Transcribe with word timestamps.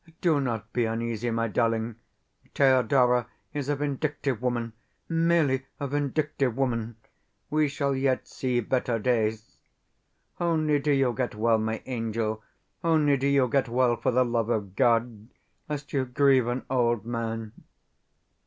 Do 0.19 0.39
not 0.41 0.73
be 0.73 0.85
uneasy, 0.85 1.29
my 1.29 1.47
darling. 1.47 1.95
Thedora 2.55 3.27
is 3.53 3.69
a 3.69 3.75
vindictive 3.75 4.41
woman 4.41 4.73
merely 5.07 5.67
a 5.79 5.85
vindictive 5.87 6.57
woman. 6.57 6.95
We 7.51 7.67
shall 7.67 7.93
yet 7.95 8.27
see 8.27 8.61
better 8.61 8.97
days. 8.97 9.57
Only 10.39 10.79
do 10.79 10.89
you 10.91 11.13
get 11.13 11.35
well, 11.35 11.59
my 11.59 11.83
angel 11.85 12.41
only 12.83 13.15
do 13.15 13.27
you 13.27 13.47
get 13.47 13.69
well, 13.69 13.95
for 13.95 14.09
the 14.09 14.25
love 14.25 14.49
of 14.49 14.75
God, 14.75 15.27
lest 15.69 15.93
you 15.93 16.05
grieve 16.05 16.47
an 16.47 16.65
old 16.71 17.05
man. 17.05 17.51